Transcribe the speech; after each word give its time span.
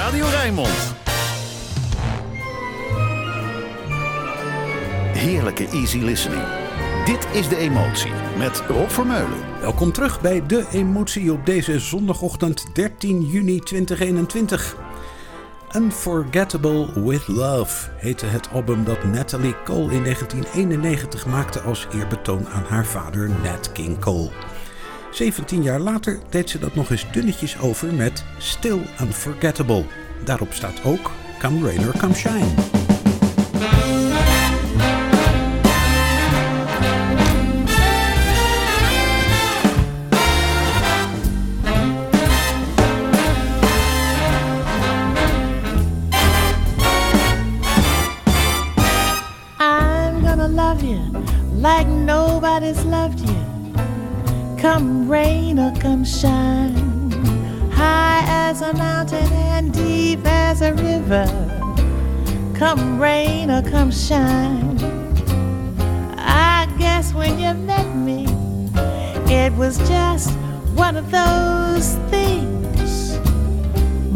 Radio 0.00 0.26
Rijnmond. 0.26 0.94
Heerlijke 5.12 5.68
easy 5.68 5.98
listening. 5.98 6.42
Dit 7.04 7.26
is 7.32 7.48
De 7.48 7.56
Emotie 7.56 8.12
met 8.38 8.62
Rob 8.68 8.88
Vermeulen. 8.88 9.38
Welkom 9.60 9.92
terug 9.92 10.20
bij 10.20 10.46
De 10.46 10.66
Emotie 10.72 11.32
op 11.32 11.46
deze 11.46 11.80
zondagochtend 11.80 12.74
13 12.74 13.22
juni 13.22 13.58
2021. 13.58 14.76
Unforgettable 15.76 17.02
with 17.04 17.28
Love 17.28 17.90
heette 17.96 18.26
het 18.26 18.48
album 18.50 18.84
dat 18.84 19.04
Natalie 19.04 19.54
Cole 19.64 19.92
in 19.92 20.02
1991 20.02 21.26
maakte 21.26 21.60
als 21.60 21.86
eerbetoon 21.94 22.48
aan 22.48 22.64
haar 22.64 22.86
vader 22.86 23.30
Nat 23.42 23.72
King 23.72 23.98
Cole. 23.98 24.30
17 25.10 25.62
jaar 25.62 25.80
later 25.80 26.18
deed 26.28 26.50
ze 26.50 26.58
dat 26.58 26.74
nog 26.74 26.90
eens 26.90 27.06
dunnetjes 27.12 27.58
over 27.58 27.94
met 27.94 28.24
Still 28.38 28.78
Unforgettable. 29.00 29.84
Daarop 30.24 30.52
staat 30.52 30.84
ook 30.84 31.10
Come 31.38 31.66
Rain 31.66 31.86
or 31.86 31.98
Come 31.98 32.14
Shine. 32.14 32.69
Come 55.78 56.04
shine, 56.04 57.10
high 57.70 58.24
as 58.26 58.62
a 58.62 58.72
mountain 58.72 59.30
and 59.32 59.72
deep 59.72 60.20
as 60.24 60.62
a 60.62 60.72
river. 60.72 61.26
Come 62.54 62.98
rain 62.98 63.50
or 63.50 63.60
come 63.62 63.90
shine. 63.90 64.78
I 66.16 66.66
guess 66.78 67.12
when 67.12 67.38
you 67.38 67.52
met 67.52 67.94
me, 67.94 68.26
it 69.28 69.52
was 69.52 69.76
just 69.88 70.30
one 70.74 70.96
of 70.96 71.10
those 71.10 71.96
things. 72.10 73.18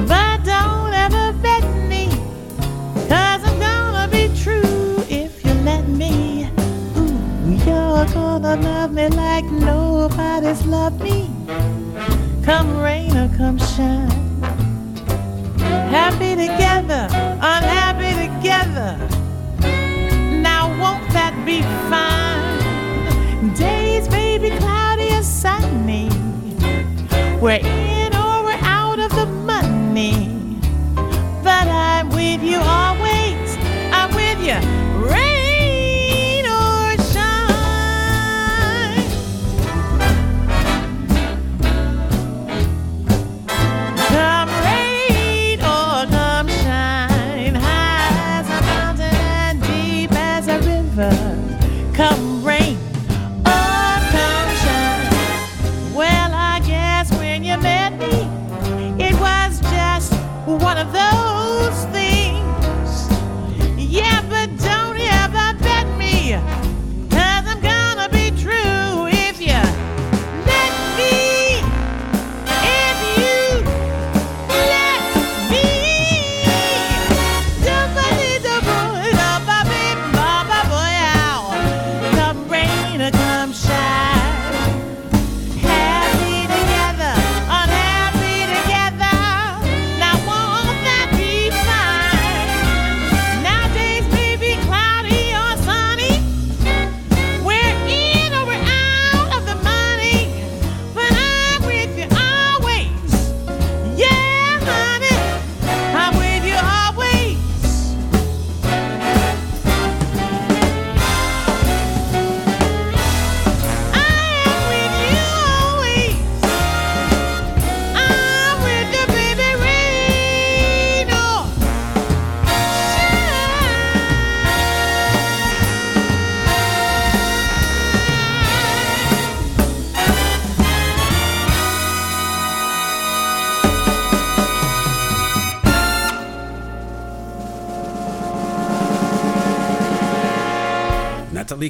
But 0.09 0.45
don't 0.45 0.95
ever 0.95 1.33
bet 1.43 1.65
me, 1.91 2.09
cause 3.09 3.43
I'm 3.45 3.59
gonna 3.59 4.09
be 4.11 4.29
true 4.43 4.97
if 5.11 5.45
you 5.45 5.53
let 5.63 5.87
me. 5.89 6.49
Ooh, 6.97 7.53
you're 7.67 8.07
gonna 8.07 8.57
love 8.57 8.93
me 8.93 9.09
like 9.09 9.45
nobody's 9.45 10.65
loved 10.65 11.03
me. 11.03 11.34
Come 12.45 12.79
rain 12.79 13.17
or 13.17 13.35
come 13.39 13.59
shine. 13.59 14.11
Happy 15.89 16.37
together, 16.37 17.09
unhappy 17.41 18.13
together. 18.29 19.24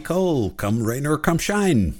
Come 0.04 0.84
Rain 0.84 1.06
or 1.06 1.20
Come 1.20 1.38
Shine. 1.38 1.92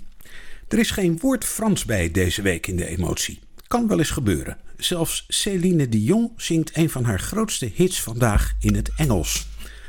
Er 0.69 0.79
is 0.79 0.91
geen 0.91 1.19
woord 1.21 1.45
Frans 1.45 1.85
bij 1.85 2.11
deze 2.11 2.43
week 2.43 2.67
in 2.67 2.77
de 2.77 2.87
emotie. 2.87 3.41
Kan 3.69 3.89
wel 3.89 3.99
eens 3.99 4.11
gebeuren. 4.11 4.57
Zelfs 4.77 5.25
Céline 5.29 5.89
Dion 5.89 6.33
zingt 6.37 6.77
een 6.77 6.91
van 6.91 7.05
haar 7.05 7.21
grootste 7.21 7.71
hits 7.75 8.01
vandaag 8.01 8.55
in 8.61 8.75
het 8.75 8.91
Engels. 8.97 9.47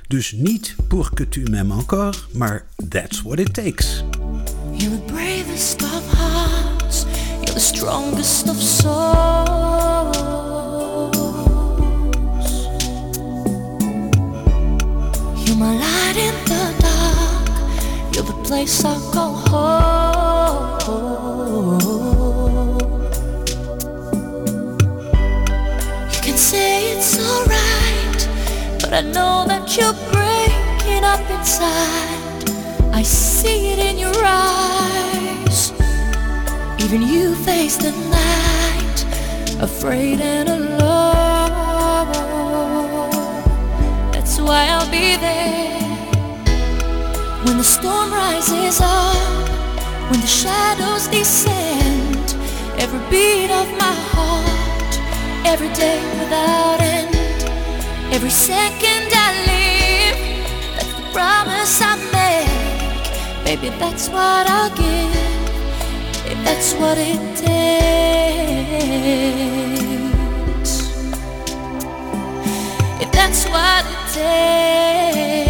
Dus 0.07 0.31
niet 0.31 0.75
Pour 0.87 1.13
que 1.13 1.29
tu 1.29 1.43
m'aimes 1.49 1.77
encore, 1.79 2.17
maar 2.33 2.65
That's 2.89 3.21
what 3.21 3.39
it 3.39 3.53
takes. 3.53 4.03
You're 4.71 4.95
the 4.95 5.13
bravest 5.13 5.83
of 5.83 6.13
hearts. 6.17 7.05
You're 7.41 7.53
the 7.53 7.59
strongest 7.59 8.49
of 8.49 8.61
souls. 8.61 10.17
You're 15.45 15.57
my 15.57 15.77
light 15.77 16.15
in 16.15 16.33
the 16.45 16.74
place 18.47 18.85
I 18.85 18.93
go 19.11 19.25
home. 19.49 20.79
You 26.13 26.19
can 26.21 26.37
say 26.37 26.91
it's 26.93 27.17
alright, 27.19 28.21
but 28.81 28.93
I 28.93 29.01
know 29.01 29.45
that 29.47 29.75
you're 29.75 29.97
breaking 30.13 31.03
up 31.03 31.27
inside. 31.31 32.43
I 32.93 33.01
see 33.01 33.73
it 33.73 33.79
in 33.79 33.97
your 33.97 34.21
eyes. 34.23 35.73
Even 36.83 37.01
you 37.01 37.33
face 37.35 37.77
the 37.77 37.91
night, 38.21 39.05
afraid 39.59 40.21
and 40.21 40.49
alone. 40.49 41.51
That's 44.11 44.39
why 44.39 44.67
I'll 44.67 44.91
be 44.91 45.17
there 45.17 45.84
when 47.45 47.57
the 47.57 47.63
storm 47.63 48.11
rises 48.11 48.81
up, 48.81 49.49
when 50.09 50.19
the 50.19 50.27
shadows 50.27 51.07
descend. 51.07 52.35
Every 52.77 52.99
beat 53.09 53.51
of 53.51 53.67
my 53.77 53.95
heart, 54.13 54.93
every 55.45 55.69
day 55.73 55.99
without 56.19 56.81
end, 56.81 57.15
every 58.11 58.31
second 58.31 59.13
I 59.13 59.29
live. 59.51 60.17
That's 60.75 60.93
the 60.99 61.05
promise 61.13 61.81
I 61.81 61.95
make. 62.17 63.45
Baby, 63.45 63.69
that's 63.77 64.09
what 64.09 64.49
I'll 64.49 64.75
give. 64.75 65.15
If 66.31 66.37
that's 66.43 66.73
what 66.73 66.97
it 66.97 67.21
takes. 67.37 67.55
if 73.03 73.11
that's 73.11 73.45
what 73.45 73.85
it 73.85 74.13
takes. 74.13 75.44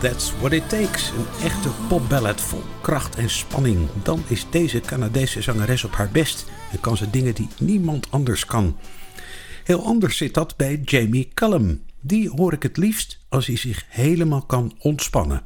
That's 0.00 0.32
What 0.38 0.52
It 0.52 0.68
Takes. 0.68 1.10
Een 1.10 1.44
echte 1.44 1.68
popballad 1.88 2.40
vol 2.40 2.62
kracht 2.80 3.16
en 3.16 3.30
spanning. 3.30 3.88
Dan 4.02 4.22
is 4.26 4.46
deze 4.50 4.80
Canadese 4.80 5.42
zangeres 5.42 5.84
op 5.84 5.94
haar 5.94 6.08
best 6.12 6.46
en 6.72 6.80
kan 6.80 6.96
ze 6.96 7.10
dingen 7.10 7.34
die 7.34 7.48
niemand 7.58 8.10
anders 8.10 8.44
kan. 8.46 8.76
Heel 9.64 9.84
anders 9.84 10.16
zit 10.16 10.34
dat 10.34 10.56
bij 10.56 10.80
Jamie 10.84 11.30
Cullum. 11.34 11.82
Die 12.00 12.30
hoor 12.30 12.52
ik 12.52 12.62
het 12.62 12.76
liefst 12.76 13.18
als 13.28 13.46
hij 13.46 13.56
zich 13.56 13.84
helemaal 13.88 14.42
kan 14.42 14.74
ontspannen. 14.78 15.42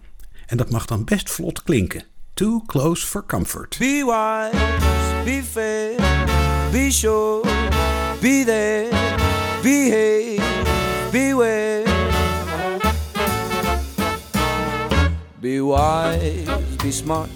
En 0.46 0.56
dat 0.56 0.70
mag 0.70 0.87
dan 0.87 1.04
best 1.04 1.31
vlot 1.31 1.62
klinken. 1.62 2.04
Too 2.34 2.62
close 2.66 3.06
for 3.06 3.26
comfort. 3.26 3.76
Be 3.78 4.02
wise, 4.04 5.25
be 5.25 5.43
fair, 5.50 5.96
be 6.70 6.90
sure, 6.90 7.40
be 8.20 8.43
there, 8.44 8.88
beware. 9.62 10.12
Be 15.42 15.60
wise, 15.60 16.46
be 16.80 16.92
smart, 16.92 17.28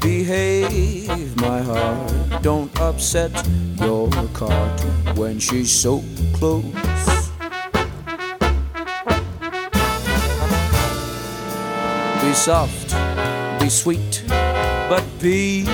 behave, 0.00 1.36
my 1.36 1.60
heart. 1.60 2.42
Don't 2.42 2.74
upset 2.80 3.30
your 3.82 4.08
cart 4.32 4.80
when 5.14 5.38
she's 5.38 5.70
so 5.70 6.02
close. 6.32 6.64
Be 12.22 12.32
soft, 12.32 12.96
be 13.60 13.68
sweet, 13.68 14.24
but 14.88 15.04
be 15.20 15.66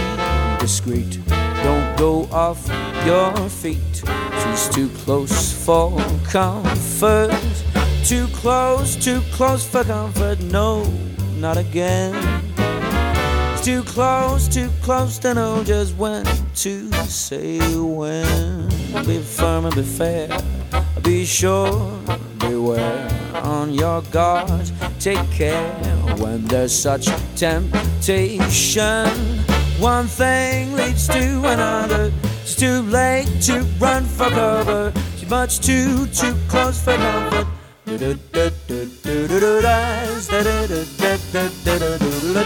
discreet. 0.58 1.20
Don't 1.62 1.96
go 1.96 2.24
off 2.32 2.68
your 3.06 3.32
feet. 3.48 4.02
She's 4.42 4.68
too 4.70 4.88
close 5.04 5.52
for 5.64 5.96
comfort. 6.24 7.30
Too 8.04 8.26
close, 8.34 8.96
too 8.96 9.20
close 9.30 9.64
for 9.64 9.84
comfort. 9.84 10.40
No, 10.40 10.84
not 11.36 11.56
again. 11.56 12.14
It's 13.52 13.64
too 13.64 13.82
close, 13.82 14.48
too 14.48 14.70
close 14.82 15.18
to 15.18 15.34
know 15.34 15.64
just 15.64 15.96
when 15.96 16.24
to 16.56 16.92
say 17.06 17.58
when. 17.78 18.68
Be 19.06 19.18
firm 19.18 19.66
and 19.66 19.74
be 19.74 19.82
fair. 19.82 20.28
Be 21.02 21.24
sure, 21.24 21.98
beware 22.38 23.08
on 23.42 23.74
your 23.74 24.02
guard. 24.12 24.70
Take 24.98 25.30
care 25.30 25.70
when 26.18 26.44
there's 26.44 26.72
such 26.72 27.06
temptation. 27.36 29.08
One 29.78 30.06
thing 30.06 30.74
leads 30.74 31.08
to 31.08 31.38
another. 31.44 32.12
It's 32.42 32.54
too 32.54 32.82
late 32.82 33.28
to 33.42 33.62
run 33.78 34.04
for 34.04 34.30
cover. 34.30 34.92
She's 35.16 35.28
much 35.28 35.60
too, 35.60 36.06
too 36.06 36.34
close 36.48 36.82
for 36.82 36.96
comfort. 36.96 37.46
Be 42.34 42.40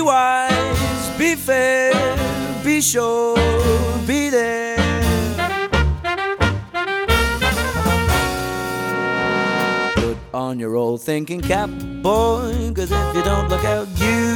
wise, 0.00 1.10
be 1.18 1.34
fair, 1.36 1.92
be 2.64 2.80
sure, 2.80 3.36
on 10.56 10.60
your 10.60 10.74
old 10.74 11.02
thinking 11.02 11.42
cap, 11.42 11.68
boy, 12.02 12.72
cause 12.74 12.90
if 12.90 13.14
you 13.14 13.22
don't 13.22 13.46
look 13.50 13.62
out, 13.64 13.86
you 14.00 14.32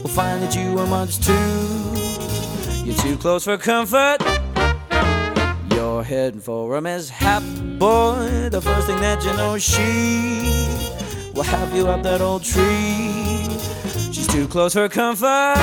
will 0.00 0.08
find 0.08 0.42
that 0.42 0.56
you 0.56 0.78
are 0.78 0.86
much 0.86 1.18
too. 1.20 2.82
You're 2.82 2.96
too 2.96 3.18
close 3.18 3.44
for 3.44 3.58
comfort. 3.58 4.22
You're 5.70 6.02
heading 6.02 6.40
for 6.40 6.76
a 6.76 6.80
mishap, 6.80 7.42
boy. 7.78 8.48
The 8.50 8.62
first 8.62 8.86
thing 8.86 8.98
that 9.00 9.22
you 9.22 9.34
know, 9.36 9.58
she 9.58 11.32
will 11.34 11.42
have 11.42 11.74
you 11.74 11.88
up 11.88 12.02
that 12.02 12.22
old 12.22 12.42
tree. 12.42 13.12
She's 14.14 14.26
too 14.26 14.48
close 14.48 14.72
for 14.72 14.88
comfort, 14.88 15.56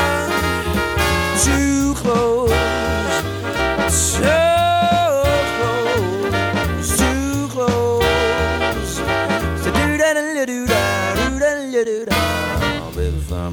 too 1.44 1.96
close, 1.96 2.52
so 3.92 4.53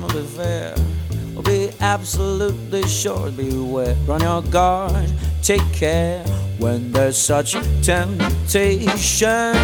I'll 0.02 0.08
be 0.08 0.22
fair. 0.22 0.74
I'll 1.36 1.42
be 1.42 1.70
absolutely 1.80 2.82
sure. 2.86 3.30
Beware, 3.30 3.94
run 4.06 4.20
your 4.20 4.42
guard, 4.42 5.10
take 5.42 5.72
care 5.72 6.22
when 6.58 6.92
there's 6.92 7.16
such 7.16 7.52
temptation. 7.82 9.56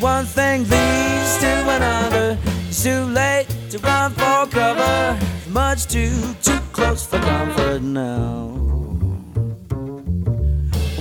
One 0.00 0.26
thing 0.26 0.62
leads 0.62 1.38
to 1.38 1.52
another. 1.76 2.38
It's 2.68 2.82
too 2.82 3.04
late 3.04 3.46
to 3.70 3.78
run 3.78 4.12
for 4.12 4.46
cover. 4.46 5.18
Much 5.48 5.86
too, 5.86 6.34
too 6.42 6.60
close 6.72 7.06
for 7.06 7.18
comfort 7.18 7.82
now. 7.82 8.48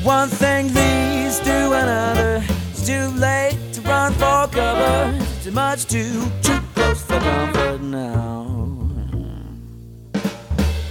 One 0.04 0.30
thing 0.30 0.74
leads 0.74 1.40
to 1.42 1.74
another. 1.74 2.44
It's 2.72 2.88
too 2.88 3.08
late 3.20 3.58
to 3.74 3.82
run 3.82 4.14
for 4.14 4.48
cover. 4.48 5.14
It's 5.38 5.52
much 5.52 5.86
too, 5.86 6.24
too 6.42 6.60
close 6.74 7.02
for 7.04 7.20
comfort 7.20 7.82
now. 7.82 8.47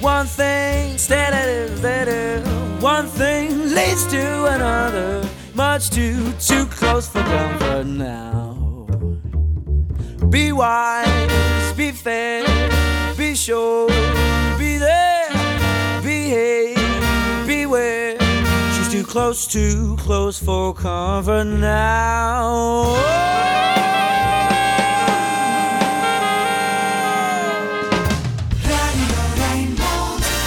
One 0.06 0.26
thing. 0.26 0.66
One 2.80 3.08
thing 3.08 3.74
leads 3.74 4.06
to 4.06 4.44
another. 4.46 5.28
Much 5.54 5.90
too, 5.90 6.32
too 6.38 6.66
close 6.66 7.08
for 7.08 7.22
comfort 7.22 7.86
now. 7.86 8.86
Be 10.30 10.52
wise, 10.52 11.72
be 11.76 11.90
fair, 11.90 12.44
be 13.16 13.34
sure, 13.34 13.88
be 14.56 14.78
there, 14.78 15.28
behave, 16.02 16.76
beware. 17.44 18.16
She's 18.74 18.92
too 18.92 19.04
close, 19.04 19.48
too 19.48 19.96
close 19.98 20.38
for 20.38 20.72
comfort 20.72 21.46
now. 21.46 22.94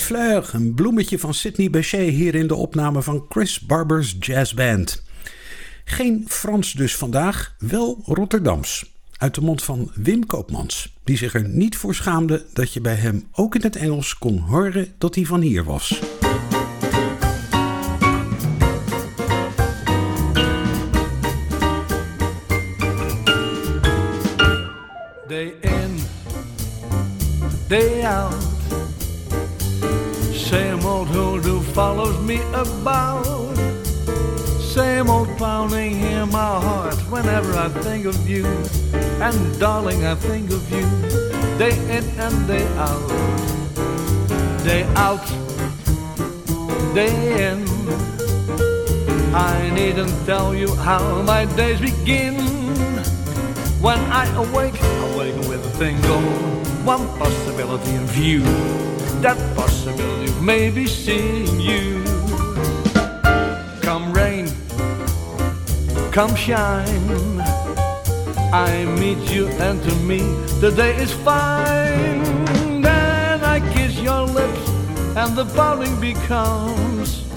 Petit 0.00 0.16
Fleur, 0.16 0.50
een 0.52 0.74
bloemetje 0.74 1.18
van 1.18 1.34
Sidney 1.34 1.70
Bechet 1.70 2.08
hier 2.08 2.34
in 2.34 2.46
de 2.46 2.54
opname 2.54 3.02
van 3.02 3.24
Chris 3.28 3.60
Barber's 3.60 4.16
Jazz 4.20 4.52
Band. 4.54 5.02
Geen 5.84 6.24
Frans 6.28 6.72
dus 6.72 6.96
vandaag, 6.96 7.54
wel 7.58 8.02
Rotterdams. 8.04 8.92
Uit 9.16 9.34
de 9.34 9.40
mond 9.40 9.62
van 9.62 9.90
Wim 9.94 10.26
Koopmans, 10.26 10.96
die 11.04 11.16
zich 11.16 11.34
er 11.34 11.48
niet 11.48 11.76
voor 11.76 11.94
schaamde 11.94 12.44
dat 12.52 12.72
je 12.72 12.80
bij 12.80 12.94
hem 12.94 13.28
ook 13.32 13.54
in 13.54 13.62
het 13.62 13.76
Engels 13.76 14.18
kon 14.18 14.38
horen 14.38 14.94
dat 14.98 15.14
hij 15.14 15.24
van 15.24 15.40
hier 15.40 15.64
was. 15.64 16.00
About. 32.60 33.56
Same 34.60 35.08
old 35.10 35.28
pounding 35.38 36.00
in 36.00 36.28
my 36.30 36.60
heart 36.60 36.94
whenever 37.10 37.52
I 37.54 37.68
think 37.68 38.06
of 38.06 38.28
you. 38.28 38.46
And 39.20 39.58
darling, 39.58 40.04
I 40.06 40.14
think 40.14 40.50
of 40.50 40.62
you 40.70 40.84
day 41.58 41.76
in 41.96 42.04
and 42.18 42.46
day 42.46 42.66
out. 42.76 43.08
day 44.64 44.84
out, 44.94 45.26
day 46.94 47.48
in. 47.48 47.64
I 49.34 49.70
needn't 49.74 50.14
tell 50.26 50.54
you 50.54 50.74
how 50.76 51.22
my 51.22 51.46
days 51.56 51.80
begin. 51.80 52.36
When 53.80 53.98
I 54.22 54.26
awake, 54.36 54.76
I 54.82 55.12
awaken 55.12 55.48
with 55.48 55.64
a 55.64 55.72
single 55.76 56.20
one 56.84 57.06
possibility 57.18 57.90
in 57.90 58.06
view. 58.06 58.42
That 59.20 59.38
possibility 59.56 60.30
of 60.30 60.42
maybe 60.42 60.86
seeing 60.86 61.60
you. 61.60 62.09
Come 66.12 66.34
shine. 66.34 67.40
I 68.52 68.84
meet 68.98 69.30
you 69.30 69.46
and 69.46 69.80
to 69.82 69.94
me 69.96 70.18
the 70.60 70.72
day 70.74 70.96
is 70.96 71.12
fine. 71.12 72.22
Then 72.82 73.44
I 73.44 73.60
kiss 73.72 73.98
your 74.00 74.22
lips 74.22 74.68
and 75.16 75.36
the 75.36 75.44
pounding 75.54 76.00
becomes 76.00 77.28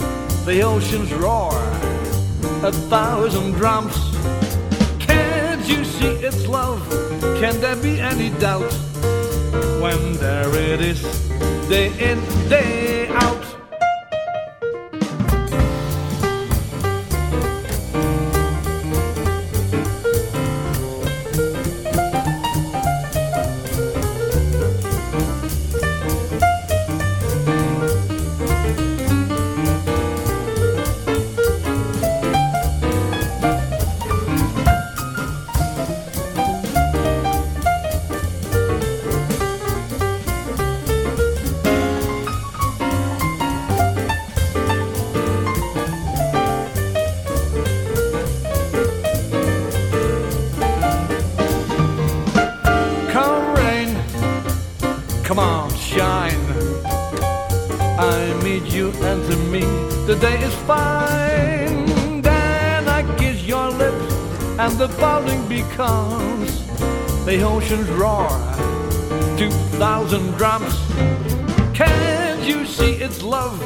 the 0.45 0.61
ocean's 0.61 1.13
roar, 1.13 1.53
a 2.63 2.71
thousand 2.89 3.51
drums. 3.53 3.95
Can't 4.99 5.67
you 5.67 5.85
see 5.85 6.13
it's 6.27 6.47
love? 6.47 6.81
Can 7.39 7.59
there 7.61 7.75
be 7.75 7.99
any 7.99 8.31
doubt? 8.39 8.73
When 9.81 10.13
there 10.13 10.49
it 10.55 10.81
is, 10.81 11.01
day 11.69 11.87
in, 11.99 12.19
day 12.49 13.07
out. 13.09 13.32
And 64.73 64.81
the 64.81 64.97
pounding 64.97 65.47
becomes 65.47 66.65
the 67.25 67.43
ocean's 67.43 67.87
roar. 67.89 68.27
Two 69.37 69.51
thousand 69.77 70.31
drums. 70.31 70.73
Can't 71.75 72.43
you 72.43 72.65
see 72.65 72.93
it's 72.93 73.21
love? 73.21 73.59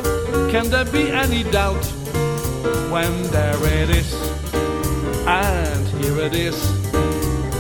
Can 0.52 0.70
there 0.70 0.86
be 0.86 1.10
any 1.10 1.44
doubt? 1.44 1.86
When 2.92 3.14
there 3.32 3.64
it 3.82 3.90
is, 3.90 4.14
and 5.26 5.88
here 6.00 6.20
it 6.20 6.34
is 6.34 6.58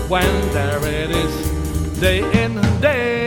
when 0.09 0.33
there 0.53 0.83
it 0.85 1.11
is, 1.11 1.99
day 1.99 2.19
in, 2.43 2.53
day 2.81 3.26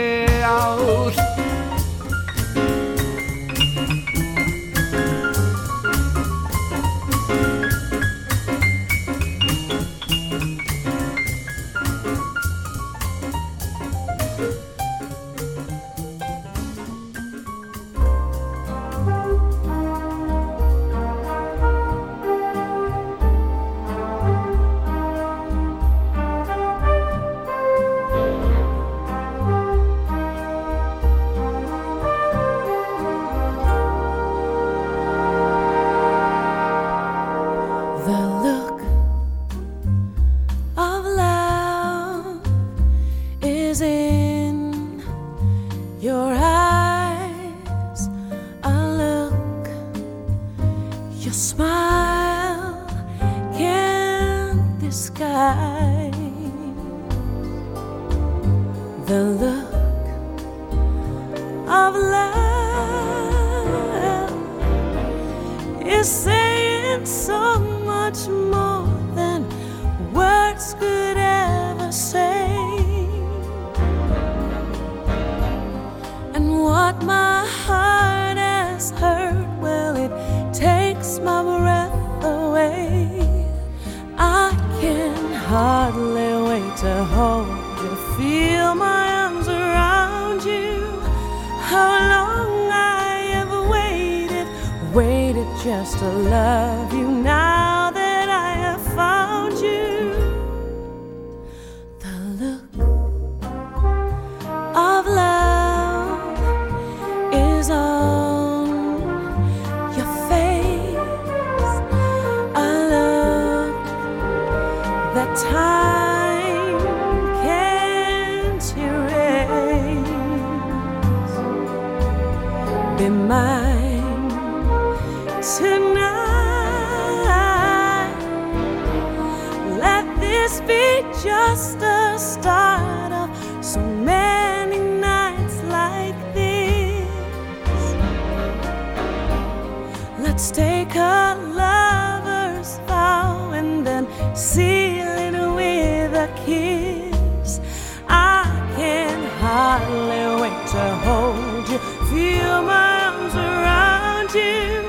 Let's 140.32 140.52
take 140.52 140.94
a 140.94 141.34
lover's 141.60 142.78
vow 142.86 143.50
and 143.50 143.84
then 143.84 144.06
seal 144.32 145.08
it 145.26 145.34
with 145.34 146.14
a 146.14 146.28
kiss. 146.46 147.60
I 148.08 148.44
can 148.76 149.18
hardly 149.40 150.40
wait 150.40 150.60
to 150.68 150.84
hold 151.04 151.68
you, 151.68 151.78
feel 152.10 152.62
my 152.62 153.06
arms 153.08 153.34
around 153.34 154.30
you. 154.32 154.88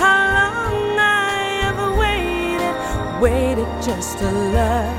How 0.00 0.20
long 0.36 0.98
I 0.98 1.32
have 1.64 1.82
waited, 1.96 3.22
waited 3.22 3.82
just 3.82 4.18
to 4.18 4.30
love 4.30 4.97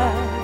to 0.00 0.39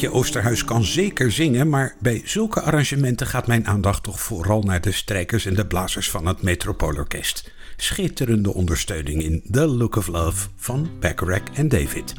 Treintje 0.00 0.20
Oosterhuis 0.20 0.64
kan 0.64 0.84
zeker 0.84 1.32
zingen, 1.32 1.68
maar 1.68 1.94
bij 1.98 2.22
zulke 2.24 2.60
arrangementen 2.60 3.26
gaat 3.26 3.46
mijn 3.46 3.66
aandacht 3.66 4.02
toch 4.02 4.20
vooral 4.20 4.62
naar 4.62 4.80
de 4.80 4.92
strijkers 4.92 5.46
en 5.46 5.54
de 5.54 5.66
blazers 5.66 6.10
van 6.10 6.26
het 6.26 6.42
Metropoolorkest. 6.42 7.50
Schitterende 7.76 8.54
ondersteuning 8.54 9.22
in 9.22 9.42
The 9.50 9.66
Look 9.66 9.96
of 9.96 10.06
Love 10.06 10.48
van 10.56 10.90
Bacharach 11.00 11.42
en 11.54 11.68
David. 11.68 12.14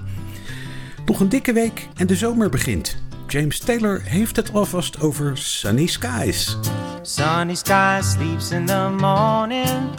Nog 1.05 1.19
een 1.19 1.29
dikke 1.29 1.53
week 1.53 1.87
en 1.95 2.07
de 2.07 2.15
zomer 2.15 2.49
begint. 2.49 3.03
James 3.27 3.59
Taylor 3.59 4.01
heeft 4.03 4.35
het 4.35 4.53
alvast 4.53 4.99
over 4.99 5.37
Sunny 5.37 5.85
Skies. 5.85 6.57
Sunny 7.01 7.55
sky 7.55 7.99
sleeps 8.03 8.51
in 8.51 8.65
the 8.65 8.95
morning. 8.97 9.89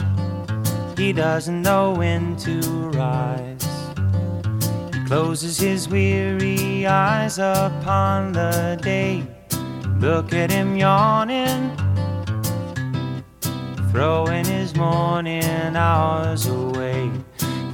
He 0.94 1.12
doesn't 1.12 1.62
know 1.62 1.96
when 1.96 2.36
to 2.36 2.88
rise. 2.90 3.71
Closes 5.12 5.58
his 5.58 5.90
weary 5.90 6.86
eyes 6.86 7.38
upon 7.38 8.32
the 8.32 8.80
day. 8.80 9.22
Look 9.98 10.32
at 10.32 10.50
him 10.50 10.74
yawning, 10.74 11.76
throwing 13.90 14.46
his 14.46 14.74
morning 14.74 15.76
hours 15.76 16.46
away. 16.46 17.10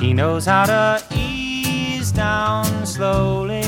He 0.01 0.13
knows 0.13 0.47
how 0.47 0.65
to 0.67 1.05
ease 1.15 2.11
down 2.11 2.85
slowly. 2.85 3.63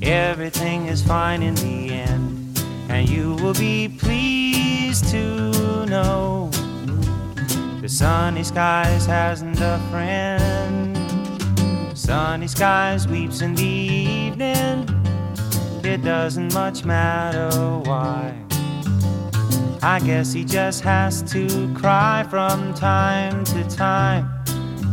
Everything 0.00 0.86
is 0.86 1.02
fine 1.02 1.42
in 1.42 1.54
the 1.56 1.92
end, 1.92 2.64
and 2.88 3.10
you 3.10 3.34
will 3.42 3.52
be 3.52 3.90
pleased 3.90 5.06
to 5.10 5.84
know 5.84 6.48
the 7.82 7.90
sunny 7.90 8.42
skies 8.42 9.04
hasn't 9.04 9.60
a 9.60 9.78
friend. 9.90 10.91
Sunny 12.02 12.48
skies 12.48 13.06
weeps 13.06 13.42
in 13.42 13.54
the 13.54 13.62
evening. 13.62 14.88
It 15.84 16.02
doesn't 16.02 16.52
much 16.52 16.84
matter 16.84 17.48
why. 17.88 18.34
I 19.80 20.00
guess 20.04 20.32
he 20.32 20.44
just 20.44 20.82
has 20.82 21.22
to 21.30 21.72
cry 21.74 22.26
from 22.28 22.74
time 22.74 23.44
to 23.44 23.62
time. 23.68 24.28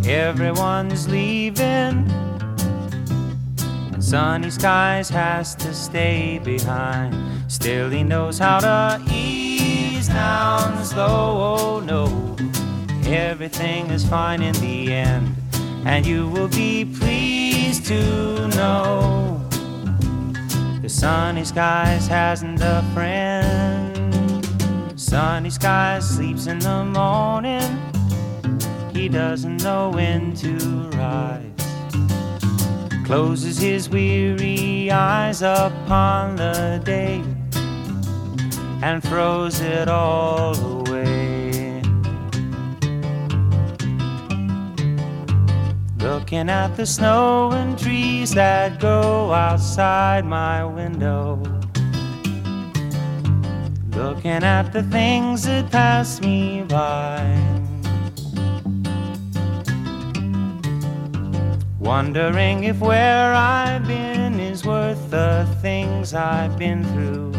Everyone's 0.06 1.10
leaving. 1.10 2.06
And 3.92 4.04
sunny 4.06 4.52
skies 4.52 5.10
has 5.10 5.56
to 5.56 5.74
stay 5.74 6.40
behind. 6.44 7.16
Still, 7.52 7.90
he 7.90 8.04
knows 8.04 8.38
how 8.38 8.60
to 8.60 9.04
ease 9.12 10.10
down 10.10 10.86
slow. 10.86 11.08
Oh 11.08 11.80
no, 11.80 12.36
everything 13.08 13.88
is 13.88 14.08
fine 14.08 14.44
in 14.44 14.54
the 14.62 14.94
end, 14.94 15.36
and 15.90 16.06
you 16.06 16.28
will 16.28 16.48
be 16.50 16.86
pleased 16.86 17.84
to 17.88 18.48
know 18.50 19.42
the 20.84 20.88
sunny 20.88 21.44
skies 21.44 22.06
hasn't 22.08 22.62
a 22.62 22.84
friend. 22.94 24.46
Sunny 24.96 25.50
skies 25.50 26.08
sleeps 26.08 26.46
in 26.46 26.60
the 26.60 26.86
morning. 26.86 27.72
He 28.94 29.10
doesn't 29.10 29.64
know 29.64 29.90
when 29.90 30.36
to 30.36 30.56
rise 30.96 31.46
closes 33.04 33.58
his 33.58 33.90
weary 33.90 34.92
eyes 34.92 35.42
upon 35.42 36.36
the 36.36 36.80
day 36.86 37.24
and 38.84 39.02
throws 39.02 39.60
it 39.62 39.88
all 39.88 40.56
away. 40.56 40.79
Looking 46.00 46.50
at 46.50 46.78
the 46.78 46.86
snow 46.86 47.52
and 47.52 47.78
trees 47.78 48.34
that 48.34 48.80
go 48.80 49.34
outside 49.34 50.26
my 50.26 50.64
window. 50.64 51.44
Looking 53.92 54.44
at 54.44 54.72
the 54.72 54.84
things 54.84 55.44
that 55.44 55.70
pass 55.70 56.22
me 56.22 56.64
by. 56.64 57.20
Wondering 61.80 62.64
if 62.64 62.80
where 62.80 63.34
I've 63.34 63.86
been 63.86 64.40
is 64.40 64.64
worth 64.64 65.12
the 65.12 65.46
things 65.62 66.14
I've 66.14 66.58
been 66.58 66.86
through. 66.94 67.34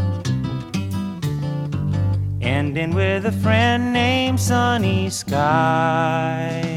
Ending 2.42 2.94
with 2.94 3.24
a 3.24 3.32
friend 3.32 3.92
named 3.94 4.38
Sunny 4.38 5.08
Sky. 5.08 6.76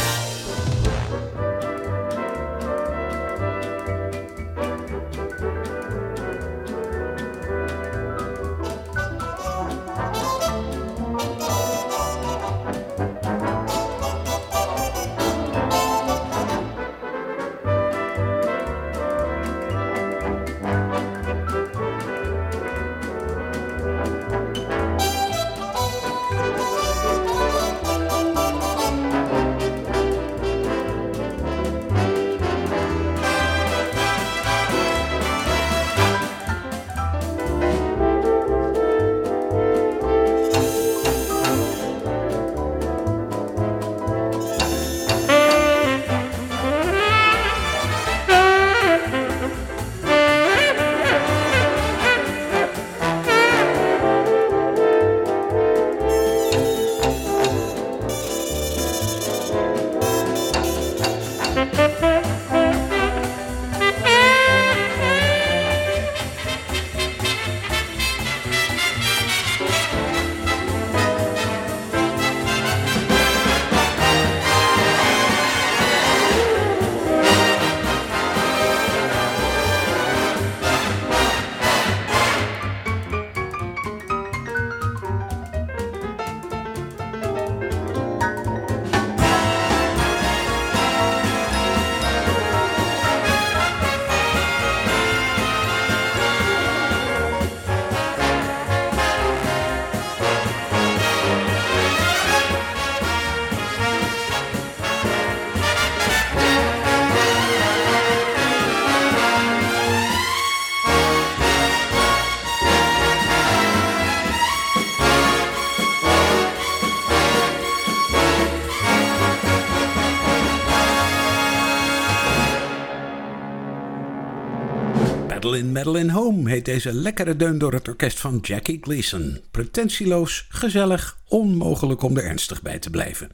Madeline 125.51 125.71
Madeline 125.79 126.11
Home 126.11 126.49
heet 126.49 126.65
deze 126.65 126.93
lekkere 126.93 127.35
deun 127.35 127.57
door 127.57 127.73
het 127.73 127.87
orkest 127.87 128.19
van 128.19 128.39
Jackie 128.41 128.77
Gleason. 128.81 129.39
Pretentieloos, 129.51 130.45
gezellig, 130.49 131.17
onmogelijk 131.27 132.01
om 132.01 132.17
er 132.17 132.23
ernstig 132.23 132.61
bij 132.61 132.79
te 132.79 132.89
blijven. 132.89 133.29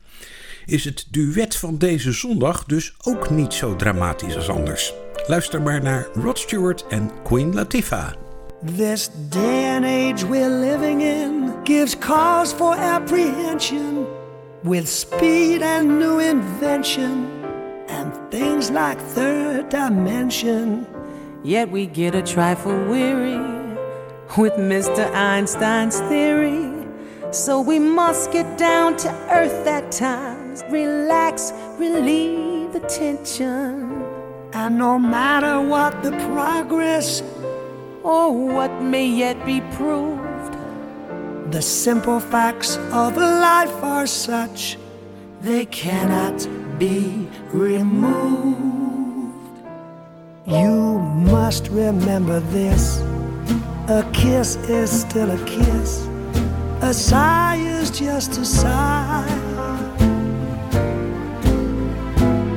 Is 0.66 0.86
het 0.86 1.08
duet 1.12 1.56
van 1.56 1.78
deze 1.78 2.12
zondag 2.12 2.64
dus 2.66 2.96
ook 3.04 3.30
niet 3.30 3.54
zo 3.54 3.76
dramatisch 3.76 4.36
als 4.36 4.50
anders? 4.50 4.94
Luister 5.28 5.62
maar 5.62 5.82
naar 5.82 6.08
Rod 6.14 6.40
Stewart 6.40 6.86
en 6.88 7.12
Queen 7.24 7.54
Latifah. 7.54 8.12
This 8.76 9.10
day 9.30 9.76
and 9.76 9.86
age 9.86 10.28
we're 10.28 10.60
living 10.60 11.02
in 11.02 11.54
gives 11.64 11.98
cause 11.98 12.56
for 12.56 12.76
apprehension 12.76 14.06
with 14.62 14.90
speed 14.90 15.62
and 15.62 15.88
new 15.88 16.20
invention 16.20 17.28
and 17.88 18.14
things 18.30 18.70
like 18.70 18.98
third 19.14 19.72
dimension. 19.72 20.97
Yet 21.48 21.72
we 21.72 21.86
get 21.86 22.14
a 22.14 22.22
trifle 22.22 22.78
weary 22.90 23.40
with 24.38 24.52
Mr. 24.56 25.10
Einstein's 25.14 25.98
theory. 26.02 26.74
So 27.32 27.62
we 27.62 27.80
must 27.80 28.34
get 28.34 28.58
down 28.58 28.98
to 28.98 29.10
earth 29.32 29.66
at 29.66 29.90
times, 29.90 30.66
relax, 30.70 31.54
relieve 31.78 32.74
the 32.74 32.82
tension. 32.82 34.04
And 34.52 34.78
no 34.78 35.00
matter 35.00 35.62
what 35.62 36.04
the 36.04 36.12
progress 36.34 37.24
or 38.04 38.30
what 38.34 38.82
may 38.82 39.08
yet 39.08 39.46
be 39.46 39.62
proved, 39.72 40.54
the 41.54 41.62
simple 41.62 42.20
facts 42.20 42.76
of 42.92 43.16
life 43.16 43.82
are 43.82 44.06
such 44.06 44.78
they 45.40 45.66
cannot 45.66 46.46
be 46.78 47.26
removed. 47.54 48.97
You 50.48 51.00
must 51.00 51.68
remember 51.68 52.40
this 52.40 53.02
a 53.90 54.10
kiss 54.14 54.56
is 54.56 54.90
still 54.90 55.30
a 55.30 55.46
kiss, 55.46 56.08
a 56.82 56.94
sigh 56.94 57.58
is 57.58 57.92
just 57.92 58.38
a 58.38 58.46
sigh. 58.46 59.28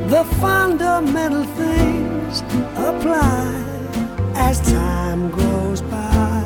The 0.07 0.25
fundamental 0.39 1.43
things 1.43 2.43
apply 2.77 3.65
as 4.37 4.61
time 4.71 5.33
goes 5.33 5.83
by. 5.83 6.45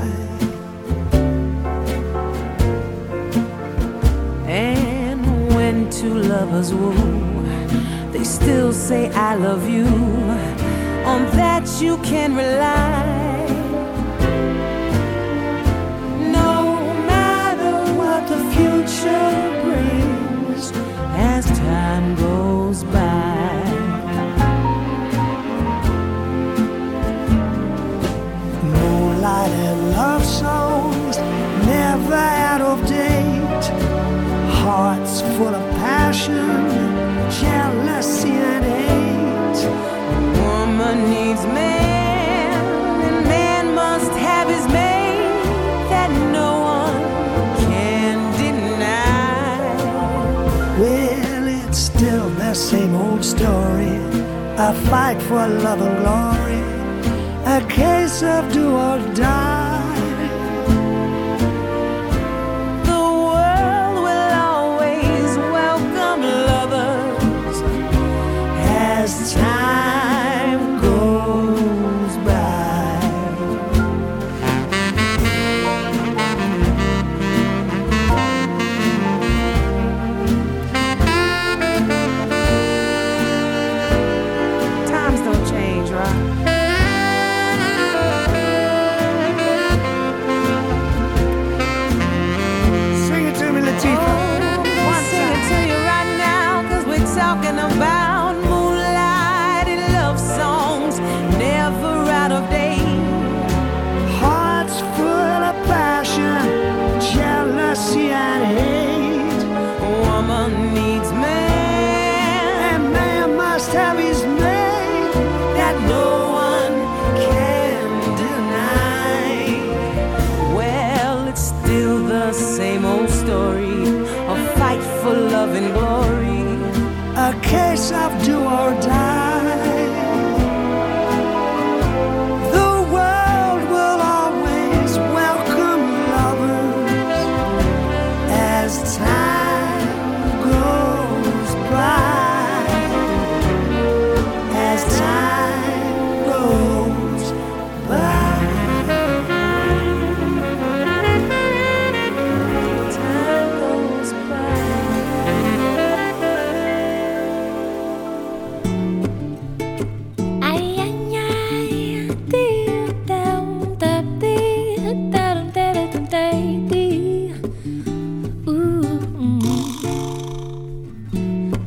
And 4.47 5.55
when 5.55 5.91
two 5.91 6.15
lovers 6.15 6.73
woo, 6.73 6.95
they 8.13 8.25
still 8.25 8.73
say, 8.73 9.11
I 9.11 9.35
love 9.35 9.69
you 9.69 10.64
on 11.05 11.25
that 11.37 11.65
you 11.81 11.97
can 11.99 12.35
rely. 12.35 13.47
No 16.41 16.53
matter 17.07 17.75
what 18.01 18.27
the 18.29 18.41
future 18.55 19.31
brings 19.65 20.73
as 21.33 21.45
time 21.59 22.15
goes 22.17 22.85
by. 22.85 23.63
Moonlight 28.63 29.53
and 29.69 29.91
love 29.91 30.25
songs 30.25 31.17
never 31.67 32.15
out 32.15 32.61
of 32.61 32.79
date. 32.89 33.67
Hearts 34.63 35.21
full 35.37 35.55
of 35.55 35.65
passion, 35.77 36.67
jealousy, 37.41 37.94
story 53.25 53.95
a 54.57 54.73
fight 54.89 55.21
for 55.23 55.49
love 55.49 55.81
and 55.81 55.99
glory, 55.99 56.61
a 57.45 57.67
case 57.69 58.23
of 58.23 58.53
do 58.53 58.71
or 58.71 58.99
die. 59.15 59.64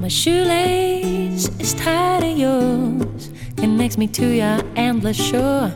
My 0.07 0.09
shoelace 0.09 1.49
is 1.59 1.73
tied 1.73 2.21
to 2.21 2.29
yours, 2.29 3.29
connects 3.57 3.97
me 3.97 4.07
to 4.07 4.25
your 4.25 4.61
endless 4.77 5.17
shore. 5.17 5.69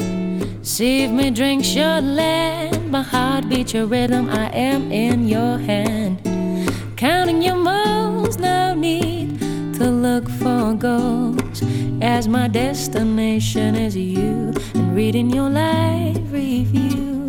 Save 0.61 1.11
me, 1.11 1.31
drinks 1.31 1.75
your 1.75 1.99
land, 1.99 2.89
my 2.89 3.01
heart 3.01 3.49
beats 3.49 3.73
your 3.73 3.87
rhythm. 3.87 4.29
I 4.29 4.49
am 4.55 4.89
in 4.89 5.27
your 5.27 5.57
hand, 5.57 6.21
counting 6.95 7.41
your 7.41 7.57
moves. 7.57 8.37
No 8.37 8.73
need 8.73 9.37
to 9.73 9.89
look 9.89 10.29
for 10.29 10.75
goals, 10.75 11.61
as 12.01 12.29
my 12.29 12.47
destination 12.47 13.75
is 13.75 13.97
you, 13.97 14.53
and 14.75 14.95
reading 14.95 15.29
your 15.29 15.49
life 15.49 16.15
review. 16.31 17.20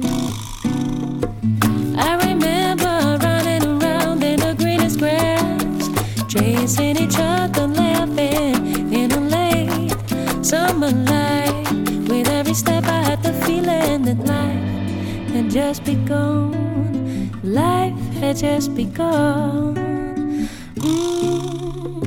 Chasing 6.73 6.97
each 6.97 7.17
other, 7.19 7.67
laughing 7.67 8.93
in 8.93 9.13
a 9.13 9.21
late 9.21 10.45
summer 10.45 10.91
light. 10.91 11.65
With 12.09 12.29
every 12.29 12.55
step, 12.55 12.85
I 12.85 13.03
had 13.03 13.23
the 13.23 13.33
feeling 13.45 14.03
that 14.03 14.19
life 14.25 15.33
had 15.33 15.51
just 15.51 15.85
begun. 15.85 17.31
Life 17.43 17.99
had 18.15 18.37
just 18.37 18.75
begun. 18.75 20.49
Mm. 20.77 22.03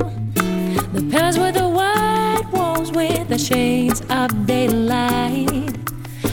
The 0.94 1.02
past 1.12 1.38
were 1.38 1.52
the 1.52 1.68
white 1.68 2.46
walls 2.52 2.90
with 2.90 3.28
the 3.28 3.38
shades 3.38 4.02
of 4.10 4.46
daylight. 4.46 5.74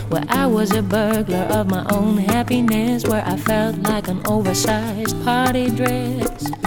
where 0.09 0.25
I 0.29 0.45
was 0.45 0.71
a 0.71 0.81
burglar 0.81 1.45
of 1.57 1.69
my 1.69 1.85
own 1.89 2.17
happiness, 2.17 3.05
where 3.05 3.23
I 3.25 3.35
felt 3.37 3.77
like 3.77 4.07
an 4.07 4.21
oversized 4.25 5.23
party 5.23 5.69
dress. 5.69 6.62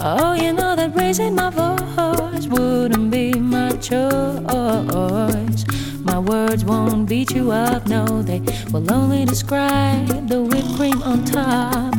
Oh, 0.00 0.32
you 0.32 0.52
know 0.52 0.76
that 0.76 0.94
raising 0.94 1.34
my 1.34 1.50
voice 1.50 2.46
wouldn't 2.46 3.10
be 3.10 3.32
my 3.34 3.70
choice. 3.72 5.64
My 6.04 6.20
words 6.20 6.64
won't 6.64 7.08
beat 7.08 7.32
you 7.32 7.50
up, 7.50 7.88
no, 7.88 8.22
they 8.22 8.40
will 8.72 8.92
only 8.92 9.24
describe 9.24 10.28
the 10.28 10.40
whipped 10.40 10.76
cream 10.76 11.02
on 11.02 11.24
top. 11.24 11.94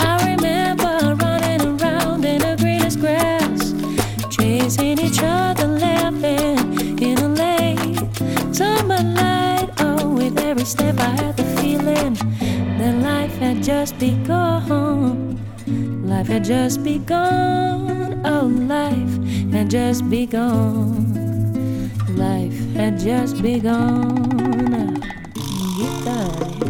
I 0.00 0.34
remember 0.34 1.14
running 1.14 1.80
around 1.80 2.24
in 2.24 2.40
the 2.40 2.56
greenest 2.58 2.98
grass, 2.98 3.74
chasing 4.28 4.98
each 4.98 5.20
other, 5.22 5.68
laughing 5.68 6.98
in 7.00 7.18
a 7.18 7.28
lane. 7.28 8.52
Summer 8.52 9.00
light, 9.02 9.70
oh, 9.78 10.08
with 10.08 10.36
every 10.40 10.64
step 10.64 10.98
I 10.98 11.10
had 11.22 11.36
the 11.36 11.44
feeling 11.60 12.14
that 12.78 12.96
life 13.02 13.38
had 13.38 13.62
just 13.62 13.96
begun. 14.00 15.35
Life 16.16 16.28
had 16.28 16.44
just 16.44 16.82
begun, 16.82 18.22
oh, 18.24 18.46
life 18.46 19.52
had 19.52 19.68
just 19.68 20.08
begun. 20.08 21.12
Life 22.16 22.54
had 22.74 22.98
just 22.98 23.42
begun. 23.42 25.02
Guitar. 25.76 26.65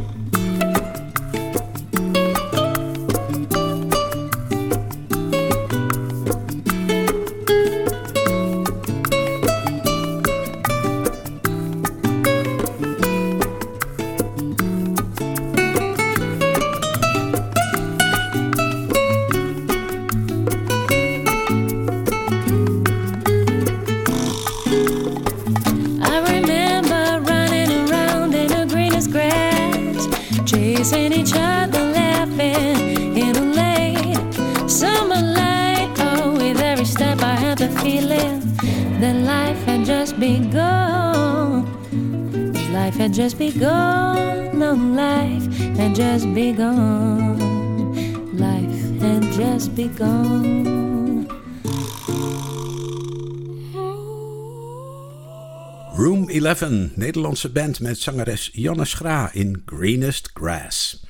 11, 56.46 56.96
Nederlandse 56.96 57.50
band 57.50 57.80
met 57.80 57.98
zangeres 57.98 58.50
Janne 58.52 58.84
Schra 58.84 59.32
in 59.32 59.62
Greenest 59.64 60.30
Grass. 60.34 61.04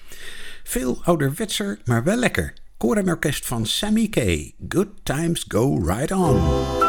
Veel 0.65 1.01
ouderwetser, 1.05 1.79
maar 1.85 2.05
wel 2.05 2.17
lekker. 2.17 2.55
Korenorkest 2.77 3.47
van 3.47 3.67
Sammy 3.67 4.09
K. 4.09 4.17
Good 4.69 4.89
times 5.03 5.45
go 5.49 5.79
right 5.85 6.13
on. 6.13 6.86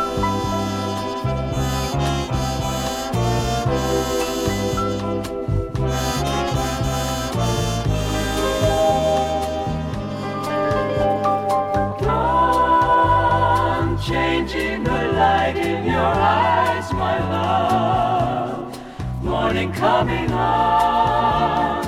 Morning 19.58 19.74
coming 19.74 20.32
on, 20.34 21.82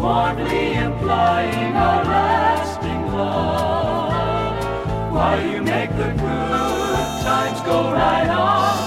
warmly 0.00 0.72
implying 0.72 1.76
our 1.76 2.02
lasting 2.02 3.12
love. 3.12 4.64
While 5.12 5.46
you 5.46 5.60
make 5.60 5.90
the 5.90 6.14
good 6.16 7.22
times 7.22 7.60
go 7.60 7.92
right 7.92 8.26
on, 8.26 8.78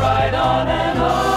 right 0.00 0.34
on 0.34 0.66
and 0.66 0.98
on. 0.98 1.36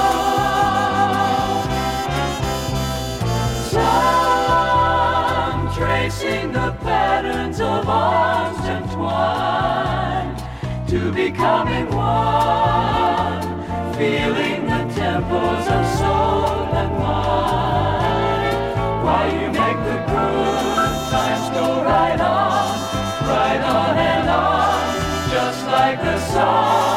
Tracing 5.75 6.51
the 6.51 6.75
patterns 6.81 7.61
of 7.61 7.87
arms 7.87 8.65
entwined 8.65 10.39
to 10.87 11.11
becoming 11.11 11.91
one, 11.91 13.43
feeling 13.93 14.58
right 23.29 23.61
on, 23.61 23.97
and 23.97 24.29
on, 24.29 25.29
just 25.29 25.65
like 25.67 26.01
the 26.01 26.19
song, 26.31 26.88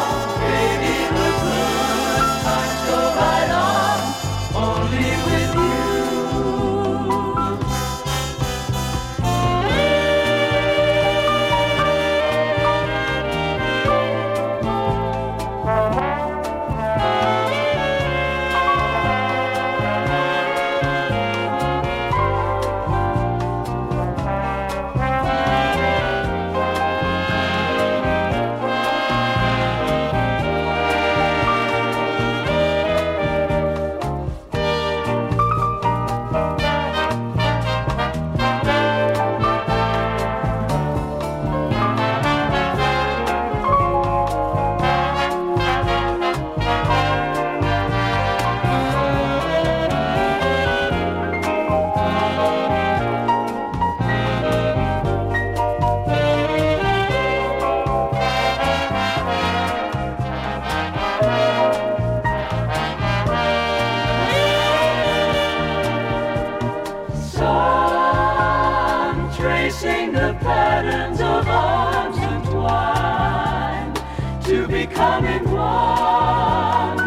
the 69.82 70.36
patterns 70.40 71.20
of 71.20 71.48
arms 71.48 72.16
entwined 72.16 73.96
to 74.44 74.68
becoming 74.68 75.50
one, 75.50 76.98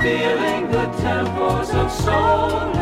feeling 0.00 0.70
the 0.70 0.86
tempos 1.02 1.74
of 1.74 1.92
soul 1.92 2.72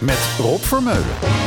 met 0.00 0.18
Rob 0.38 0.62
Vermeulen. 0.62 1.39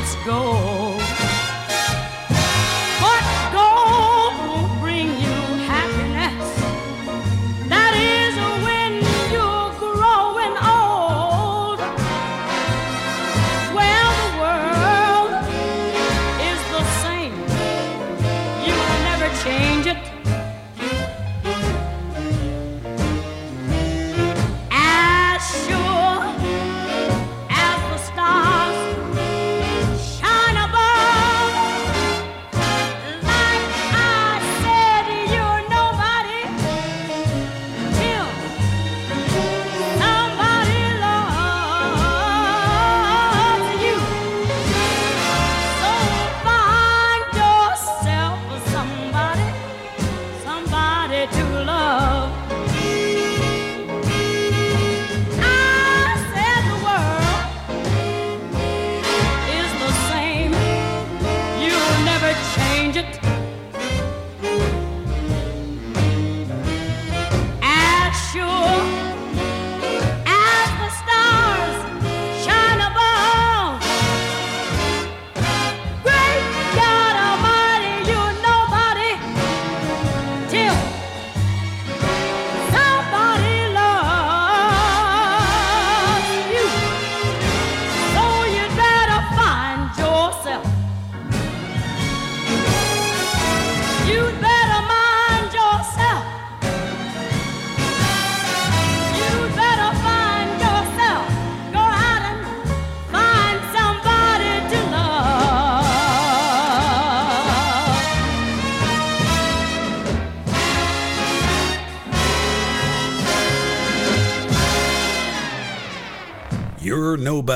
And 0.00 0.08
its 0.08 1.09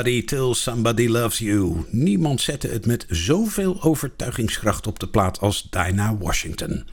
till 0.02 0.54
somebody 0.54 1.08
loves 1.08 1.38
you. 1.38 1.84
Niemand 1.90 2.40
zette 2.40 2.68
het 2.68 2.86
met 2.86 3.06
zoveel 3.08 3.82
overtuigingskracht 3.82 4.86
op 4.86 4.98
de 4.98 5.08
plaat 5.08 5.40
als 5.40 5.68
Dinah 5.70 6.20
Washington. 6.20 6.86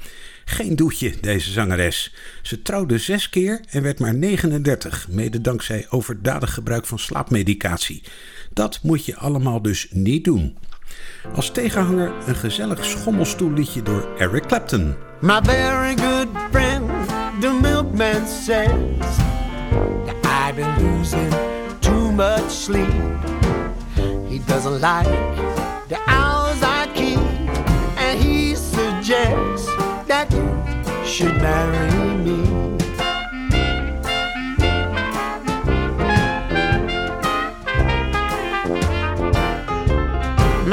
Geen 0.45 0.75
doetje, 0.75 1.13
deze 1.21 1.51
zangeres. 1.51 2.13
Ze 2.41 2.61
trouwde 2.61 2.97
zes 2.97 3.29
keer 3.29 3.61
en 3.69 3.81
werd 3.81 3.99
maar 3.99 4.15
39, 4.15 5.07
mede 5.09 5.41
dankzij 5.41 5.85
overdadig 5.89 6.53
gebruik 6.53 6.85
van 6.85 6.99
slaapmedicatie. 6.99 8.03
Dat 8.53 8.79
moet 8.83 9.05
je 9.05 9.15
allemaal 9.15 9.61
dus 9.61 9.87
niet 9.91 10.23
doen. 10.23 10.57
Als 11.35 11.51
tegenhanger 11.51 12.13
een 12.27 12.35
gezellig 12.35 12.85
schommelstoelliedje 12.85 13.81
door 13.83 14.15
Eric 14.17 14.45
Clapton. 14.47 14.95
My 15.21 15.39
very 15.43 15.97
good 15.97 16.27
friend, 16.51 16.89
the 17.39 17.59
milkman 17.61 18.27
says 18.27 18.71
I've 20.23 20.55
been 20.55 20.97
losing 20.97 21.50
much 22.21 22.51
sleep. 22.51 22.93
He 24.29 24.37
doesn't 24.51 24.79
like 24.79 25.07
the 25.89 25.99
hours 26.05 26.61
I 26.61 26.81
keep, 26.93 27.17
and 27.97 28.13
he 28.21 28.53
suggests 28.53 29.65
that 30.11 30.27
you 30.31 30.47
should 31.03 31.35
marry 31.41 32.17
me. 32.25 32.39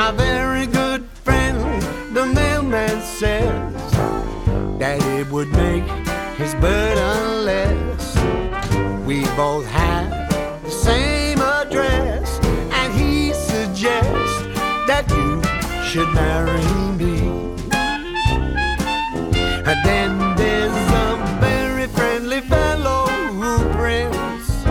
My 0.01 0.11
very 0.27 0.67
good 0.67 1.03
friend, 1.25 1.59
the 2.15 2.27
mailman 2.27 3.01
says 3.01 3.93
that 4.83 4.99
it 5.19 5.27
would 5.31 5.51
make 5.65 5.89
his 6.37 6.53
burden 6.57 7.47
less. 7.47 8.05
We 9.07 9.25
both 9.35 9.67
have 9.69 10.18
should 15.99 16.15
marry 16.15 16.63
me. 16.97 17.19
And 19.71 19.79
then 19.85 20.37
there's 20.37 20.77
a 21.05 21.39
very 21.41 21.89
friendly 21.89 22.41
fellow 22.41 23.07
who 23.41 23.55
prints 23.77 24.65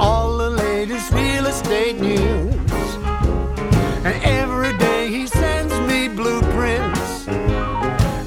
all 0.00 0.38
the 0.38 0.48
latest 0.48 1.12
real 1.12 1.46
estate 1.46 2.00
news. 2.00 2.90
And 4.06 4.16
every 4.24 4.74
day 4.78 5.08
he 5.08 5.26
sends 5.26 5.74
me 5.80 6.08
blueprints 6.08 7.28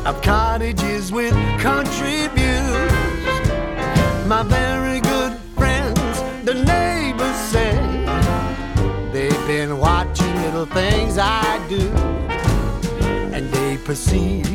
of 0.05 0.21
cottages 0.21 1.11
with 1.11 1.33
country 1.59 2.27
views. 2.37 3.35
My 4.27 4.43
very 4.43 4.99
good 4.99 5.33
friends, 5.57 6.21
the 6.43 6.53
neighbors 6.53 7.39
say 7.53 7.73
they've 9.11 9.47
been 9.47 9.79
watching 9.79 10.35
little 10.43 10.67
things 10.67 11.17
I 11.17 11.64
they 14.15 14.54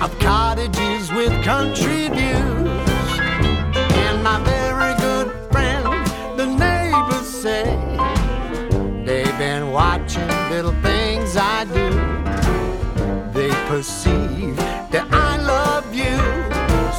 of 0.00 0.18
cottages 0.18 1.12
with 1.12 1.32
country 1.44 2.08
views. 2.08 3.10
And 4.02 4.22
my 4.22 4.40
very 4.44 4.94
good 4.98 5.28
friend, 5.50 5.84
the 6.38 6.46
neighbors 6.46 7.28
say, 7.28 7.64
they've 9.04 9.38
been 9.38 9.72
watching 9.72 10.26
little 10.48 10.74
things 10.82 11.36
I 11.36 11.64
do. 11.64 11.90
They 13.38 13.50
perceive 13.68 14.56
that 14.90 15.06
I 15.12 15.36
love 15.36 15.94
you, 15.94 16.16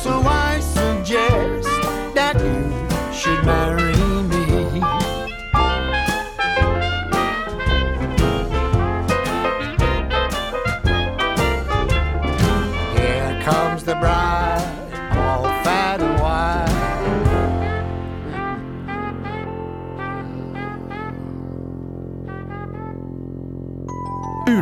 so 0.03 0.21
I 0.21 0.59
suggest 0.59 1.67
that 2.13 2.35
you 2.39 3.13
should 3.13 3.43
marry 3.43 4.00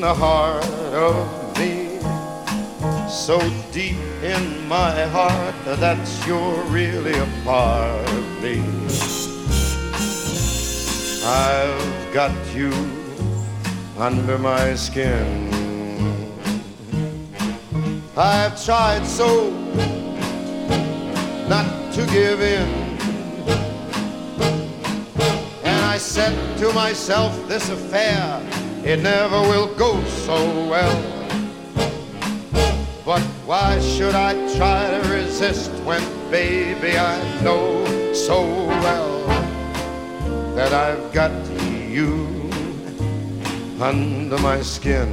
The 0.00 0.14
heart 0.14 0.64
of 0.94 1.58
me. 1.58 2.00
So 3.08 3.38
deep 3.70 3.98
in 4.22 4.66
my 4.66 5.02
heart 5.06 5.54
that 5.64 6.26
you're 6.26 6.62
really 6.64 7.12
a 7.18 7.26
part 7.44 8.08
of 8.08 8.42
me. 8.42 8.62
I've 11.22 12.14
got 12.14 12.34
you 12.54 12.72
under 13.98 14.38
my 14.38 14.74
skin. 14.74 15.50
I've 18.16 18.64
tried 18.64 19.04
so 19.06 19.50
not 21.46 21.92
to 21.92 22.06
give 22.06 22.40
in. 22.40 22.68
And 25.62 25.84
I 25.84 25.98
said 25.98 26.58
to 26.58 26.72
myself, 26.72 27.36
this 27.48 27.68
affair, 27.68 28.40
it 28.90 29.02
never 29.02 29.40
will 29.42 29.72
go 29.76 30.02
so 30.04 30.34
well. 30.68 31.00
But 33.04 33.22
why 33.46 33.78
should 33.78 34.16
I 34.16 34.32
try 34.56 34.90
to 34.90 35.08
resist 35.08 35.70
when, 35.84 36.02
baby, 36.28 36.98
I 36.98 37.16
know 37.44 37.84
so 38.12 38.42
well 38.66 39.26
that 40.56 40.72
I've 40.72 41.12
got 41.12 41.30
you 41.88 42.50
under 43.80 44.38
my 44.38 44.60
skin? 44.60 45.08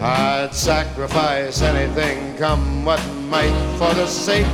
I'd 0.00 0.54
sacrifice 0.54 1.60
anything, 1.60 2.38
come 2.38 2.86
what 2.86 3.04
might, 3.28 3.76
for 3.76 3.92
the 3.92 4.06
sake 4.06 4.46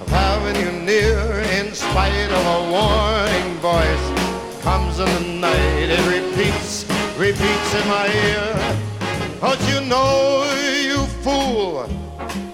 of 0.00 0.08
having 0.08 0.56
you 0.56 0.72
near. 0.86 1.20
In 1.60 1.74
spite 1.74 2.32
of 2.32 2.46
a 2.46 2.60
warning 2.72 3.58
voice, 3.60 4.25
comes 4.96 5.10
in 5.10 5.22
the 5.22 5.40
night, 5.40 5.88
it 5.90 6.00
repeats, 6.06 6.84
repeats 7.18 7.74
in 7.74 7.88
my 7.88 8.06
ear. 8.06 8.76
Don't 9.40 9.60
you 9.68 9.80
know, 9.88 10.44
you 10.82 11.06
fool, 11.22 11.88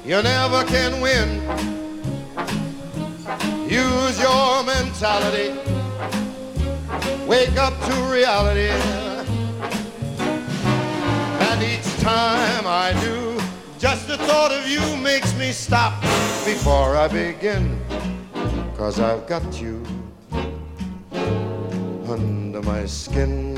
you 0.04 0.20
never 0.22 0.64
can 0.64 1.00
win. 1.00 1.40
Use 3.68 4.20
your 4.20 4.64
mentality, 4.64 5.58
wake 7.26 7.56
up 7.56 7.78
to 7.84 7.94
reality. 8.12 8.70
And 11.48 11.62
each 11.62 12.00
time 12.00 12.64
I 12.66 12.92
do, 13.00 13.40
just 13.78 14.08
the 14.08 14.18
thought 14.18 14.52
of 14.52 14.68
you 14.68 14.80
makes 14.96 15.36
me 15.38 15.52
stop 15.52 16.00
before 16.44 16.96
I 16.96 17.08
begin. 17.08 17.80
Cause 18.76 18.98
I've 18.98 19.26
got 19.28 19.60
you 19.60 19.84
under 22.08 22.62
my 22.62 22.86
skin. 22.86 23.54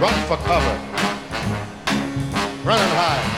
Run 0.00 0.14
for 0.26 0.36
cover. 0.36 0.78
Running 2.64 2.94
high. 2.96 3.29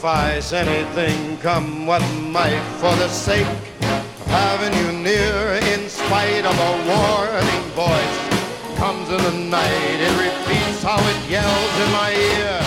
Sacrifice 0.00 0.54
anything, 0.54 1.36
come 1.38 1.84
what 1.86 2.00
might, 2.22 2.62
for 2.80 2.94
the 2.96 3.08
sake 3.08 3.46
of 3.46 4.26
having 4.28 4.72
you 4.80 4.92
near. 4.92 5.60
In 5.74 5.90
spite 5.90 6.46
of 6.46 6.56
a 6.56 6.72
warning 6.88 7.64
voice, 7.76 8.78
comes 8.78 9.10
in 9.10 9.22
the 9.22 9.50
night, 9.50 9.98
it 10.00 10.14
repeats 10.16 10.82
how 10.82 10.96
it 10.96 11.30
yells 11.30 11.74
in 11.84 11.92
my 11.92 12.12
ear. 12.12 12.60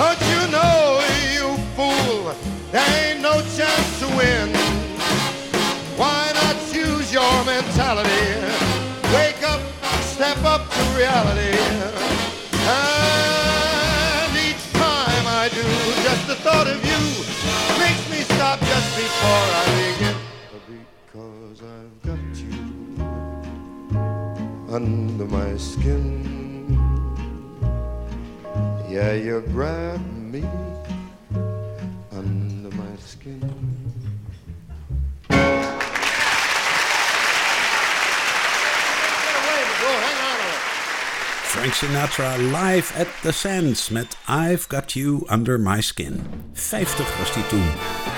Don't 0.00 0.22
you 0.32 0.42
know, 0.50 1.02
you 1.36 1.46
fool, 1.76 2.34
there 2.72 3.12
ain't 3.12 3.20
no 3.20 3.34
chance 3.54 4.00
to 4.00 4.06
win. 4.16 4.48
Why 5.98 6.32
not 6.32 6.56
choose 6.72 7.12
your 7.12 7.44
mentality? 7.44 8.32
Wake 9.12 9.42
up, 9.42 9.60
step 10.00 10.42
up 10.42 10.70
to 10.70 10.82
reality. 10.96 12.25
Thought 16.46 16.68
of 16.68 16.78
you 16.90 17.00
makes 17.82 18.04
me 18.08 18.20
stop 18.34 18.60
just 18.60 18.90
before 18.94 19.46
I 19.60 19.66
begin. 19.82 20.16
Because 20.70 21.58
I've 21.74 21.96
got 22.06 22.32
you 22.46 22.62
under 24.72 25.24
my 25.24 25.56
skin. 25.56 26.78
Yeah, 28.88 29.14
you 29.14 29.40
grab 29.48 30.00
me 30.16 30.44
Frank 41.66 41.92
Sinatra 41.92 42.36
live 42.36 42.98
at 42.98 43.06
the 43.22 43.32
Sands 43.32 43.88
met 43.88 44.16
I've 44.28 44.64
Got 44.68 44.92
You 44.92 45.22
Under 45.32 45.60
My 45.60 45.80
Skin. 45.80 46.20
50 46.52 47.18
was 47.18 47.34
hij 47.34 47.42
toen. 47.48 47.66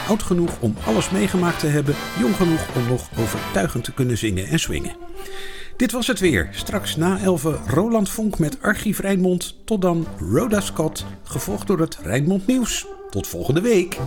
Oud 0.08 0.22
genoeg 0.22 0.60
om 0.60 0.76
alles 0.84 1.10
meegemaakt 1.10 1.58
te 1.58 1.66
hebben, 1.66 1.94
jong 2.18 2.36
genoeg 2.36 2.76
om 2.76 2.86
nog 2.88 3.08
overtuigend 3.18 3.84
te 3.84 3.92
kunnen 3.92 4.18
zingen 4.18 4.46
en 4.46 4.58
swingen. 4.58 4.96
Dit 5.76 5.92
was 5.92 6.06
het 6.06 6.20
weer. 6.20 6.48
Straks 6.52 6.96
na 6.96 7.20
11 7.20 7.46
Roland 7.66 8.10
Vonk 8.10 8.38
met 8.38 8.62
Archief 8.62 9.00
Rijnmond. 9.00 9.56
Tot 9.64 9.82
dan 9.82 10.06
Rhoda 10.18 10.60
Scott, 10.60 11.04
gevolgd 11.22 11.66
door 11.66 11.80
het 11.80 11.98
Rijnmond 12.02 12.46
Nieuws. 12.46 12.86
Tot 13.10 13.26
volgende 13.26 13.60
week. 13.60 13.98